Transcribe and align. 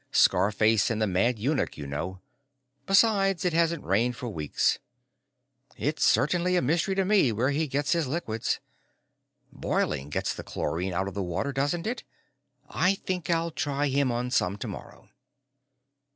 "Scarface 0.11 0.89
and 0.89 0.99
the 0.99 1.05
Mad 1.05 1.37
Eunuch, 1.37 1.77
you 1.77 1.85
know. 1.85 2.21
Besides, 2.87 3.45
it 3.45 3.53
hasn't 3.53 3.83
rained 3.85 4.15
for 4.15 4.29
weeks. 4.29 4.79
It's 5.77 6.03
certainly 6.03 6.55
a 6.55 6.61
mystery 6.63 6.95
to 6.95 7.05
me 7.05 7.31
where 7.31 7.51
he 7.51 7.67
gets 7.67 7.91
his 7.91 8.07
liquids. 8.07 8.59
Boiling 9.53 10.09
gets 10.09 10.33
the 10.33 10.43
chlorine 10.43 10.91
out 10.93 11.07
of 11.07 11.15
water, 11.17 11.53
doesn't 11.53 11.85
it? 11.85 12.03
I 12.67 12.95
think 12.95 13.29
I'll 13.29 13.51
try 13.51 13.89
him 13.89 14.11
on 14.11 14.31
some 14.31 14.57
tomorrow." 14.57 15.07